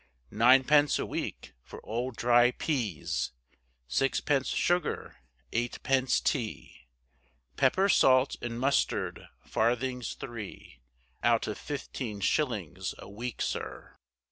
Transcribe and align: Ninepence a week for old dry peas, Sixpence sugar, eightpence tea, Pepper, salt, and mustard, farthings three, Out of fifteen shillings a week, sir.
Ninepence 0.31 0.97
a 0.97 1.05
week 1.05 1.53
for 1.63 1.79
old 1.85 2.15
dry 2.15 2.49
peas, 2.49 3.33
Sixpence 3.87 4.47
sugar, 4.47 5.17
eightpence 5.53 6.19
tea, 6.19 6.87
Pepper, 7.55 7.87
salt, 7.87 8.35
and 8.41 8.59
mustard, 8.59 9.27
farthings 9.45 10.15
three, 10.15 10.81
Out 11.21 11.45
of 11.45 11.59
fifteen 11.59 12.19
shillings 12.19 12.95
a 12.97 13.07
week, 13.07 13.43
sir. 13.43 13.95